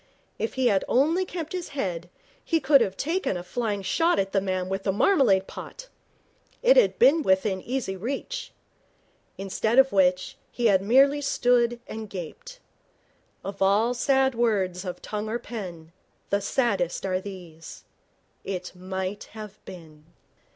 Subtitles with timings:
[0.39, 2.09] If he had only kept his head,
[2.43, 5.89] he could have taken a flying shot at the man with the marmalade pot.
[6.63, 8.51] It had been within easy reach.
[9.37, 12.59] Instead of which, he had merely stood and gaped.
[13.43, 15.91] Of all sad words of tongue or pen,
[16.31, 17.83] the saddest are these,
[18.43, 20.05] 'It might have been.'